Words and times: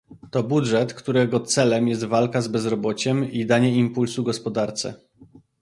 To 0.31 0.43
budżet, 0.43 0.93
którego 0.93 1.39
celem 1.39 1.87
jest 1.87 2.03
walka 2.05 2.41
z 2.41 2.47
bezrobociem 2.47 3.31
i 3.31 3.45
danie 3.45 3.75
impulsu 3.75 4.23
gospodarce 4.23 4.93